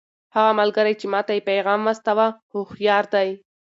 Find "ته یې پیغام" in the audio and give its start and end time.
1.27-1.79